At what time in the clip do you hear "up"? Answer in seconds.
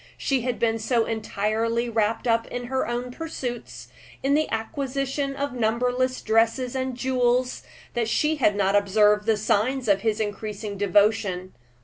2.25-2.47